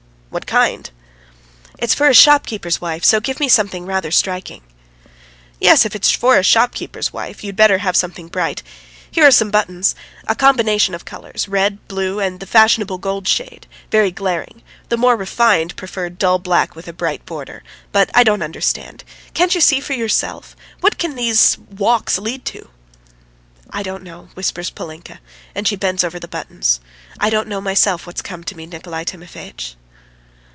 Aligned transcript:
"What 0.31 0.47
kind?" 0.47 0.89
"It's 1.77 1.93
for 1.93 2.07
a 2.07 2.13
shopkeeper's 2.13 2.79
wife, 2.79 3.03
so 3.03 3.19
give 3.19 3.41
me 3.41 3.49
something 3.49 3.85
rather 3.85 4.11
striking." 4.11 4.61
"Yes, 5.59 5.83
if 5.83 5.93
it's 5.93 6.09
for 6.09 6.37
a 6.37 6.43
shopkeeper's 6.43 7.11
wife, 7.11 7.43
you'd 7.43 7.57
better 7.57 7.79
have 7.79 7.97
something 7.97 8.29
bright. 8.29 8.63
Here 9.11 9.27
are 9.27 9.31
some 9.31 9.51
buttons. 9.51 9.93
A 10.29 10.33
combination 10.35 10.95
of 10.95 11.03
colours 11.03 11.49
red, 11.49 11.85
blue, 11.89 12.21
and 12.21 12.39
the 12.39 12.45
fashionable 12.45 12.97
gold 12.97 13.27
shade. 13.27 13.67
Very 13.91 14.09
glaring. 14.09 14.61
The 14.87 14.95
more 14.95 15.17
refined 15.17 15.75
prefer 15.75 16.07
dull 16.09 16.39
black 16.39 16.77
with 16.77 16.87
a 16.87 16.93
bright 16.93 17.25
border. 17.25 17.61
But 17.91 18.09
I 18.13 18.23
don't 18.23 18.41
understand. 18.41 19.03
Can't 19.33 19.53
you 19.53 19.59
see 19.59 19.81
for 19.81 19.91
yourself? 19.95 20.55
What 20.79 20.97
can 20.97 21.15
these... 21.15 21.57
walks 21.75 22.17
lead 22.17 22.45
to?" 22.45 22.69
"I 23.69 23.83
don't 23.83 24.01
know," 24.01 24.29
whispers 24.35 24.69
Polinka, 24.69 25.19
and 25.53 25.67
she 25.67 25.75
bends 25.75 26.05
over 26.05 26.19
the 26.21 26.27
buttons; 26.29 26.79
"I 27.19 27.29
don't 27.29 27.49
know 27.49 27.59
myself 27.59 28.07
what's 28.07 28.21
come 28.21 28.45
to 28.45 28.55
me, 28.55 28.65
Nikolay 28.65 29.03
Timofeitch." 29.03 29.75